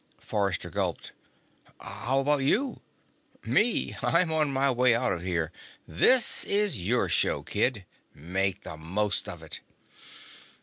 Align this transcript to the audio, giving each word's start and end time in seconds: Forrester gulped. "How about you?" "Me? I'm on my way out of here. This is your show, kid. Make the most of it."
Forrester 0.19 0.71
gulped. 0.71 1.11
"How 1.79 2.17
about 2.17 2.41
you?" 2.41 2.81
"Me? 3.43 3.95
I'm 4.01 4.31
on 4.31 4.51
my 4.51 4.71
way 4.71 4.95
out 4.95 5.13
of 5.13 5.21
here. 5.21 5.51
This 5.87 6.43
is 6.43 6.75
your 6.75 7.07
show, 7.07 7.43
kid. 7.43 7.85
Make 8.11 8.61
the 8.61 8.77
most 8.77 9.29
of 9.29 9.43
it." 9.43 9.59